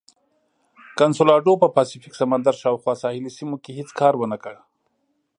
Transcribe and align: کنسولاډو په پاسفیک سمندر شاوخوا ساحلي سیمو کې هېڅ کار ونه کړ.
کنسولاډو 0.99 1.53
په 1.61 1.67
پاسفیک 1.75 2.13
سمندر 2.21 2.53
شاوخوا 2.61 2.93
ساحلي 3.01 3.31
سیمو 3.37 3.55
کې 3.63 3.71
هېڅ 3.79 3.89
کار 3.99 4.13
ونه 4.17 4.37
کړ. 4.43 4.55